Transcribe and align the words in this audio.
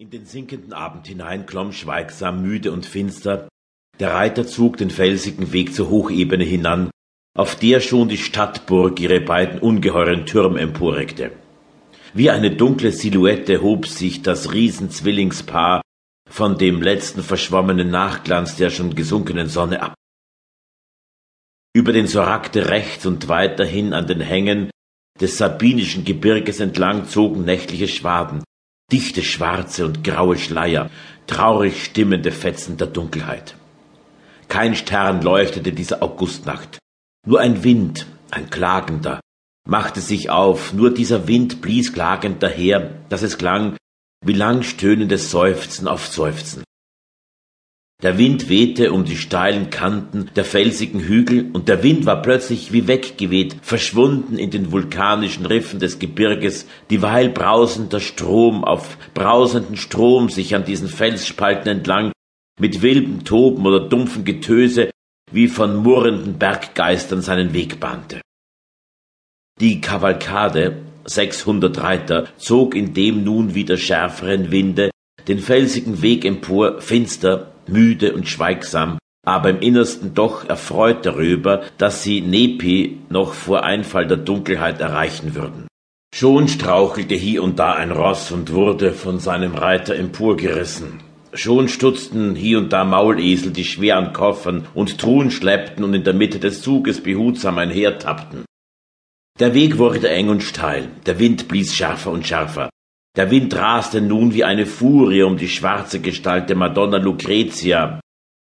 In 0.00 0.08
den 0.08 0.24
sinkenden 0.24 0.72
Abend 0.72 1.06
hinein 1.08 1.44
klomm 1.44 1.74
schweigsam, 1.74 2.40
müde 2.40 2.72
und 2.72 2.86
finster 2.86 3.50
der 3.98 4.14
Reiterzug 4.14 4.78
den 4.78 4.88
felsigen 4.88 5.52
Weg 5.52 5.74
zur 5.74 5.90
Hochebene 5.90 6.42
hinan, 6.42 6.90
auf 7.36 7.54
der 7.54 7.80
schon 7.80 8.08
die 8.08 8.16
Stadtburg 8.16 8.98
ihre 8.98 9.20
beiden 9.20 9.60
ungeheuren 9.60 10.24
Türme 10.24 10.60
emporreckte. 10.60 11.32
Wie 12.14 12.30
eine 12.30 12.50
dunkle 12.50 12.92
Silhouette 12.92 13.60
hob 13.60 13.86
sich 13.86 14.22
das 14.22 14.54
Riesenzwillingspaar 14.54 15.82
von 16.30 16.56
dem 16.56 16.80
letzten 16.80 17.22
verschwommenen 17.22 17.90
Nachglanz 17.90 18.56
der 18.56 18.70
schon 18.70 18.94
gesunkenen 18.94 19.48
Sonne 19.48 19.82
ab. 19.82 19.94
Über 21.74 21.92
den 21.92 22.06
Sorakte 22.06 22.70
rechts 22.70 23.04
und 23.04 23.28
weiterhin 23.28 23.92
an 23.92 24.06
den 24.06 24.22
Hängen 24.22 24.70
des 25.20 25.36
sabinischen 25.36 26.06
Gebirges 26.06 26.58
entlang 26.58 27.06
zogen 27.06 27.44
nächtliche 27.44 27.86
Schwaden, 27.86 28.42
dichte 28.92 29.22
schwarze 29.22 29.86
und 29.86 30.04
graue 30.04 30.36
Schleier, 30.38 30.90
traurig 31.26 31.84
stimmende 31.84 32.32
Fetzen 32.32 32.76
der 32.76 32.88
Dunkelheit. 32.88 33.54
Kein 34.48 34.74
Stern 34.74 35.22
leuchtete 35.22 35.72
diese 35.72 36.02
Augustnacht. 36.02 36.78
Nur 37.26 37.40
ein 37.40 37.62
Wind, 37.62 38.06
ein 38.30 38.50
klagender, 38.50 39.20
machte 39.68 40.00
sich 40.00 40.30
auf, 40.30 40.72
nur 40.72 40.92
dieser 40.92 41.28
Wind 41.28 41.60
blies 41.60 41.92
klagend 41.92 42.42
daher, 42.42 42.96
dass 43.08 43.22
es 43.22 43.38
klang 43.38 43.76
wie 44.24 44.32
lang 44.32 44.62
stöhnendes 44.62 45.30
Seufzen 45.30 45.88
auf 45.88 46.06
Seufzen. 46.06 46.64
Der 48.02 48.16
Wind 48.16 48.48
wehte 48.48 48.92
um 48.92 49.04
die 49.04 49.16
steilen 49.16 49.68
Kanten 49.68 50.30
der 50.34 50.46
felsigen 50.46 51.00
Hügel, 51.00 51.50
und 51.52 51.68
der 51.68 51.82
Wind 51.82 52.06
war 52.06 52.22
plötzlich 52.22 52.72
wie 52.72 52.88
weggeweht, 52.88 53.56
verschwunden 53.60 54.38
in 54.38 54.50
den 54.50 54.72
vulkanischen 54.72 55.44
Riffen 55.44 55.80
des 55.80 55.98
Gebirges, 55.98 56.66
dieweil 56.88 57.28
brausender 57.28 58.00
Strom 58.00 58.64
auf 58.64 58.96
brausenden 59.12 59.76
Strom 59.76 60.30
sich 60.30 60.54
an 60.54 60.64
diesen 60.64 60.88
Felsspalten 60.88 61.68
entlang 61.68 62.12
mit 62.58 62.80
wildem 62.80 63.24
Toben 63.24 63.66
oder 63.66 63.80
dumpfem 63.88 64.24
Getöse 64.24 64.90
wie 65.30 65.48
von 65.48 65.76
murrenden 65.76 66.38
Berggeistern 66.38 67.20
seinen 67.20 67.52
Weg 67.52 67.80
bahnte. 67.80 68.20
Die 69.60 69.82
Kavalkade, 69.82 70.78
sechshundert 71.04 71.82
Reiter, 71.82 72.28
zog 72.38 72.74
in 72.74 72.94
dem 72.94 73.24
nun 73.24 73.54
wieder 73.54 73.76
schärferen 73.76 74.50
Winde 74.50 74.90
den 75.28 75.38
felsigen 75.38 76.00
Weg 76.00 76.24
empor, 76.24 76.80
finster, 76.80 77.52
müde 77.68 78.14
und 78.14 78.28
schweigsam, 78.28 78.98
aber 79.26 79.50
im 79.50 79.60
Innersten 79.60 80.14
doch 80.14 80.48
erfreut 80.48 81.04
darüber, 81.04 81.62
dass 81.78 82.02
sie 82.02 82.20
Nepi 82.20 82.98
noch 83.08 83.34
vor 83.34 83.64
Einfall 83.64 84.06
der 84.06 84.16
Dunkelheit 84.16 84.80
erreichen 84.80 85.34
würden. 85.34 85.66
Schon 86.14 86.48
strauchelte 86.48 87.14
hier 87.14 87.42
und 87.42 87.58
da 87.58 87.74
ein 87.74 87.92
Ross 87.92 88.32
und 88.32 88.52
wurde 88.52 88.92
von 88.92 89.20
seinem 89.20 89.54
Reiter 89.54 89.94
emporgerissen. 89.94 91.00
Schon 91.32 91.68
stutzten 91.68 92.34
hier 92.34 92.58
und 92.58 92.72
da 92.72 92.84
Maulesel, 92.84 93.52
die 93.52 93.64
schwer 93.64 93.96
an 93.96 94.12
Koffern 94.12 94.66
und 94.74 94.98
Truhen 94.98 95.30
schleppten 95.30 95.84
und 95.84 95.94
in 95.94 96.02
der 96.02 96.14
Mitte 96.14 96.40
des 96.40 96.62
Zuges 96.62 97.00
behutsam 97.00 97.58
einhertappten. 97.58 98.44
Der 99.38 99.54
Weg 99.54 99.78
wurde 99.78 100.10
eng 100.10 100.28
und 100.28 100.42
steil, 100.42 100.88
der 101.06 101.18
Wind 101.20 101.46
blies 101.46 101.74
schärfer 101.74 102.10
und 102.10 102.26
schärfer. 102.26 102.68
Der 103.16 103.30
Wind 103.30 103.56
raste 103.56 104.00
nun 104.00 104.34
wie 104.34 104.44
eine 104.44 104.66
Furie 104.66 105.22
um 105.24 105.36
die 105.36 105.48
schwarze 105.48 106.00
Gestalt 106.00 106.48
der 106.48 106.56
Madonna 106.56 106.98
Lucretia, 106.98 108.00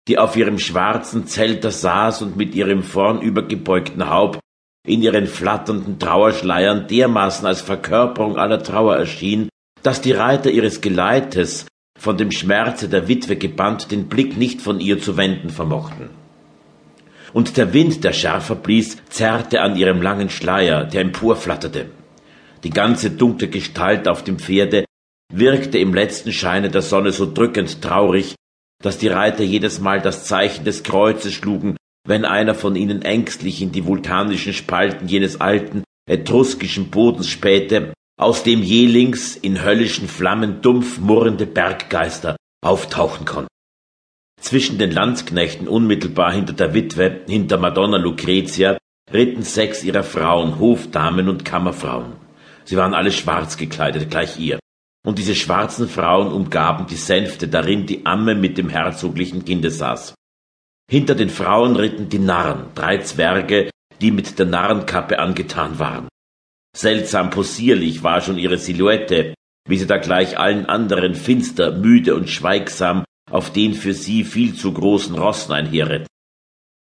die 0.09 0.19
auf 0.19 0.37
ihrem 0.37 0.59
schwarzen 0.59 1.27
Zelter 1.27 1.71
saß 1.71 2.23
und 2.23 2.37
mit 2.37 2.55
ihrem 2.55 2.83
vornübergebeugten 2.83 4.11
Haupt 4.11 4.41
in 4.87 5.01
ihren 5.01 5.27
flatternden 5.27 5.99
Trauerschleiern 5.99 6.87
dermaßen 6.89 7.47
als 7.47 7.63
Verkörperung 7.63 8.37
aller 8.37 8.63
Trauer 8.63 8.97
erschien, 8.97 9.49
dass 9.83 10.01
die 10.01 10.13
Reiter 10.13 10.51
ihres 10.51 10.81
Geleites, 10.81 11.67
von 11.99 12.17
dem 12.17 12.33
Schmerze 12.33 12.89
der 12.89 13.07
Witwe 13.07 13.37
gebannt, 13.37 13.91
den 13.93 14.09
Blick 14.09 14.37
nicht 14.37 14.61
von 14.61 14.81
ihr 14.81 15.01
zu 15.01 15.17
wenden 15.17 15.51
vermochten. 15.51 16.11
Und 17.33 17.57
der 17.57 17.73
Wind, 17.73 18.03
der 18.03 18.13
schärfer 18.13 18.57
blies, 18.57 18.99
zerrte 19.09 19.61
an 19.61 19.77
ihrem 19.77 20.03
langen 20.03 20.29
Schleier, 20.29 20.85
der 20.85 21.01
emporflatterte. 21.03 21.87
Die 22.65 22.71
ganze 22.71 23.11
dunkle 23.11 23.49
Gestalt 23.49 24.07
auf 24.07 24.23
dem 24.23 24.39
Pferde 24.39 24.85
wirkte 25.33 25.79
im 25.79 25.95
letzten 25.95 26.33
Scheine 26.33 26.71
der 26.71 26.83
Sonne 26.83 27.13
so 27.13 27.33
drückend 27.33 27.83
traurig, 27.83 28.35
dass 28.83 28.99
die 28.99 29.09
Reiter 29.09 29.43
jedes 29.43 29.81
Mal 29.81 30.01
das 30.01 30.25
Zeichen 30.25 30.65
des 30.65 30.83
Kreuzes 30.83 31.33
schlugen, 31.33 31.77
wenn 32.07 32.25
einer 32.25 32.55
von 32.55 32.77
ihnen 32.77 33.03
ängstlich 33.03 33.63
in 33.63 33.73
die 33.73 33.87
vulkanischen 33.87 34.53
Spalten 34.53 35.09
jenes 35.09 35.41
alten, 35.41 35.85
etruskischen 36.09 36.91
Bodens 36.91 37.29
spähte, 37.29 37.95
aus 38.19 38.43
dem 38.43 38.63
jelings 38.63 39.37
in 39.37 39.63
höllischen 39.65 40.09
Flammen 40.09 40.63
dumpf 40.63 40.99
murrende 40.99 41.47
Berggeister 41.47 42.37
auftauchen 42.65 43.25
konnten. 43.25 43.49
Zwischen 44.41 44.79
den 44.79 44.91
Landsknechten 44.91 45.69
unmittelbar 45.69 46.33
hinter 46.33 46.53
der 46.53 46.75
Witwe, 46.75 47.23
hinter 47.29 47.59
Madonna 47.59 47.97
Lucretia, 47.97 48.77
ritten 49.13 49.43
sechs 49.43 49.85
ihrer 49.85 50.03
Frauen, 50.03 50.59
Hofdamen 50.59 51.29
und 51.29 51.45
Kammerfrauen. 51.45 52.13
Sie 52.65 52.77
waren 52.77 52.95
alle 52.95 53.13
schwarz 53.13 53.57
gekleidet, 53.57 54.11
gleich 54.11 54.39
ihr. 54.39 54.59
Und 55.05 55.19
diese 55.19 55.35
schwarzen 55.35 55.89
Frauen 55.89 56.33
umgaben 56.33 56.87
die 56.87 56.97
Sänfte, 56.97 57.49
darin 57.49 57.87
die 57.87 58.07
Amme 58.07 58.35
mit 58.35 58.57
dem 58.57 58.69
herzoglichen 58.69 59.45
Kinde 59.45 59.71
saß. 59.71 60.15
Hinter 60.91 61.15
den 61.15 61.31
Frauen 61.31 61.77
ritten 61.77 62.09
die 62.09 62.19
Narren, 62.19 62.67
drei 62.75 62.99
Zwerge, 62.99 63.71
die 64.01 64.11
mit 64.11 64.39
der 64.39 64.47
Narrenkappe 64.47 65.19
angetan 65.19 65.79
waren. 65.79 66.09
Seltsam 66.77 67.31
possierlich 67.31 68.03
war 68.03 68.21
schon 68.21 68.39
ihre 68.39 68.59
Silhouette, 68.59 69.35
wie 69.69 69.79
sie 69.79 69.87
da 69.87 69.99
gleich 69.99 70.39
allen 70.39 70.67
anderen 70.67 71.15
finster, 71.15 71.73
müde 71.73 72.15
und 72.15 72.29
schweigsam 72.29 73.05
auf 73.31 73.53
den 73.53 73.75
für 73.75 73.95
sie 73.95 74.25
viel 74.25 74.55
zu 74.55 74.73
großen 74.73 75.17
Rossen 75.17 75.53
einherritten. 75.53 76.09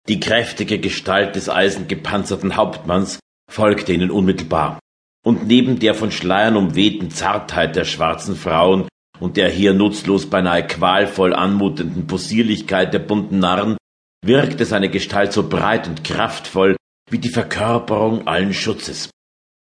Die 0.09 0.20
kräftige 0.20 0.78
Gestalt 0.78 1.36
des 1.36 1.48
eisengepanzerten 1.48 2.56
Hauptmanns 2.56 3.20
folgte 3.50 3.92
ihnen 3.92 4.10
unmittelbar 4.10 4.80
und 5.25 5.47
neben 5.47 5.78
der 5.78 5.94
von 5.94 6.10
Schleiern 6.10 6.56
umwehten 6.56 7.10
Zartheit 7.10 7.76
der 7.76 7.84
schwarzen 7.84 8.36
Frauen 8.36 8.88
und 9.19 9.36
der 9.36 9.50
hier 9.50 9.75
nutzlos 9.75 10.26
beinahe 10.26 10.66
qualvoll 10.66 11.34
anmutenden 11.34 12.06
Possierlichkeit 12.06 12.94
der 12.94 13.00
bunten 13.00 13.38
Narren 13.38 13.76
wirkte 14.25 14.64
seine 14.64 14.91
Gestalt 14.91 15.32
so 15.32 15.48
breit 15.48 15.88
und 15.88 16.04
kraftvoll 16.04 16.76
wie 17.10 17.19
die 17.19 17.28
Verkörperung 17.28 18.26
allen 18.26 18.54
Schutzes. 18.54 19.10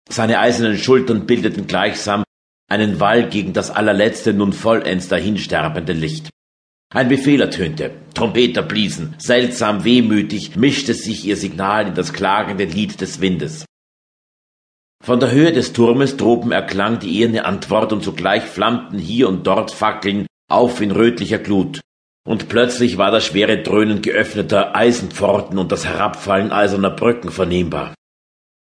Seine 0.08 0.38
eisernen 0.38 0.78
Schultern 0.78 1.26
bildeten 1.26 1.66
gleichsam 1.66 2.24
einen 2.68 3.00
Wall 3.00 3.28
gegen 3.28 3.52
das 3.52 3.70
allerletzte 3.70 4.32
nun 4.32 4.52
vollends 4.52 5.08
dahinsterbende 5.08 5.92
Licht. 5.92 6.30
Ein 6.94 7.08
Befehl 7.08 7.40
ertönte, 7.40 7.92
Trompeter 8.14 8.62
bliesen, 8.62 9.14
seltsam 9.18 9.84
wehmütig 9.84 10.56
mischte 10.56 10.94
sich 10.94 11.24
ihr 11.24 11.36
Signal 11.36 11.88
in 11.88 11.94
das 11.94 12.12
klagende 12.12 12.64
Lied 12.64 13.00
des 13.00 13.20
Windes. 13.20 13.64
Von 15.04 15.18
der 15.18 15.32
Höhe 15.32 15.52
des 15.52 15.72
Turmes 15.72 16.16
droben 16.16 16.52
erklang 16.52 17.00
die 17.00 17.18
eherne 17.18 17.44
Antwort 17.44 17.92
und 17.92 18.04
sogleich 18.04 18.44
flammten 18.44 19.00
hier 19.00 19.28
und 19.28 19.44
dort 19.48 19.72
Fackeln 19.72 20.26
auf 20.48 20.80
in 20.80 20.92
rötlicher 20.92 21.38
Glut. 21.38 21.80
Und 22.24 22.48
plötzlich 22.48 22.98
war 22.98 23.10
das 23.10 23.26
schwere 23.26 23.58
Dröhnen 23.62 24.00
geöffneter 24.00 24.76
Eisenpforten 24.76 25.58
und 25.58 25.72
das 25.72 25.84
Herabfallen 25.86 26.52
eiserner 26.52 26.90
Brücken 26.90 27.32
vernehmbar. 27.32 27.94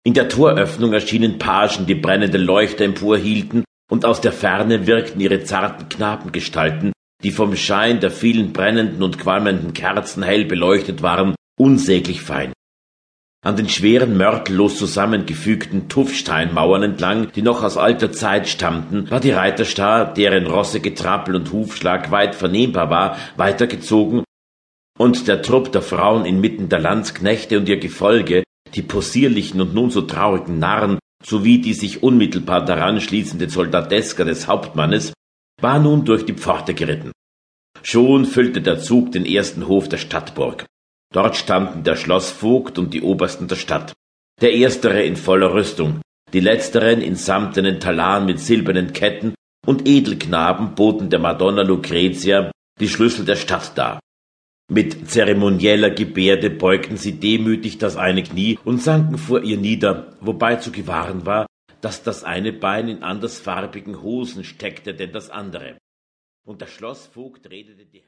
In 0.05 0.15
der 0.15 0.29
Toröffnung 0.29 0.93
erschienen 0.93 1.39
Pagen, 1.39 1.87
die 1.87 1.97
brennende 1.97 2.39
Leuchter 2.39 2.85
emporhielten, 2.85 3.65
und 3.91 4.05
aus 4.05 4.21
der 4.21 4.33
Ferne 4.33 4.87
wirkten 4.87 5.21
ihre 5.21 5.43
zarten 5.43 5.89
Knabengestalten, 5.89 6.93
die 7.25 7.33
vom 7.33 7.57
Schein 7.57 7.99
der 7.99 8.13
vielen 8.13 8.53
brennenden 8.53 9.03
und 9.03 9.19
qualmenden 9.19 9.75
Kerzen 9.75 10.23
hell 10.23 10.45
beleuchtet 10.45 11.03
waren, 11.03 11.35
unsäglich 11.59 12.23
fein. 12.23 12.53
An 13.45 13.57
den 13.57 13.69
schweren, 13.69 14.17
mörtellos 14.17 14.79
zusammengefügten 14.79 15.89
Tuffsteinmauern 15.89 16.85
entlang, 16.85 17.33
die 17.33 17.43
noch 17.43 17.65
aus 17.65 17.77
alter 17.77 18.13
Zeit 18.13 18.49
stammten, 18.49 19.11
war 19.11 19.19
die 19.19 19.33
Reiterstar, 19.33 20.15
deren 20.15 20.47
Rosse 20.47 20.79
Getrappel 20.79 21.35
und 21.35 21.51
Hufschlag 21.51 22.13
weit 22.13 22.37
vernehmbar 22.37 22.89
war, 22.89 23.17
weitergezogen, 23.37 24.23
und 24.97 25.27
der 25.27 25.43
Trupp 25.43 25.73
der 25.73 25.83
Frauen 25.83 26.25
inmitten 26.25 26.69
der 26.69 26.79
Landsknechte 26.79 27.59
und 27.59 27.69
ihr 27.69 27.79
Gefolge, 27.79 28.45
die 28.75 28.83
possierlichen 28.83 29.61
und 29.61 29.75
nun 29.75 29.91
so 29.91 30.03
traurigen 30.03 30.61
Narren, 30.61 31.01
sowie 31.25 31.61
die 31.61 31.75
sich 31.75 32.01
unmittelbar 32.01 32.65
daran 32.65 33.01
schließende 33.01 33.51
Soldateska 33.51 34.23
des 34.23 34.47
Hauptmannes, 34.47 35.13
war 35.61 35.81
nun 35.81 36.05
durch 36.05 36.25
die 36.25 36.35
Pforte 36.35 36.75
geritten. 36.75 37.11
Schon 37.83 38.25
füllte 38.25 38.61
der 38.61 38.79
Zug 38.79 39.11
den 39.11 39.27
ersten 39.27 39.67
Hof 39.67 39.89
der 39.89 39.99
Stadtburg. 39.99 40.65
Dort 41.13 41.37
standen 41.37 41.85
der 41.85 41.97
Schlossvogt 41.97 42.79
und 42.79 42.95
die 42.95 43.03
Obersten 43.03 43.47
der 43.47 43.57
Stadt, 43.57 43.93
der 44.41 44.53
erstere 44.53 45.03
in 45.03 45.17
voller 45.17 45.53
Rüstung, 45.53 46.01
die 46.33 46.41
letzteren 46.41 47.03
in 47.03 47.17
samtenen 47.17 47.81
Talaren 47.81 48.27
mit 48.27 48.41
silbernen 48.41 48.93
Ketten, 48.93 49.35
und 49.65 49.87
Edelknaben 49.87 50.75
boten 50.75 51.11
der 51.11 51.21
Madonna 51.21 51.63
Lucretia 51.63 52.51
die 52.81 52.89
Schlüssel 52.89 53.25
der 53.25 53.37
Stadt 53.37 53.77
dar. 53.79 54.01
Mit 54.69 55.11
zeremonieller 55.11 55.91
Gebärde 55.91 56.51
beugten 56.51 56.97
sie 56.97 57.21
demütig 57.21 57.79
das 57.79 57.97
eine 57.97 58.23
Knie 58.23 58.59
und 58.65 58.83
sanken 58.83 59.19
vor 59.19 59.43
ihr 59.43 59.59
nieder, 59.59 60.17
wobei 60.21 60.57
zu 60.57 60.73
gewahren 60.73 61.27
war, 61.27 61.47
dass 61.81 62.03
das 62.03 62.25
eine 62.25 62.53
Bein 62.53 62.89
in 62.89 63.03
andersfarbigen 63.03 64.03
Hosen 64.03 64.45
steckte 64.45 64.95
denn 64.95 65.13
das 65.13 65.31
andere. 65.31 65.77
Und 66.45 66.61
der 66.61 66.67
Schlossvogt 66.67 67.51
redete 67.51 67.85
die 67.85 68.01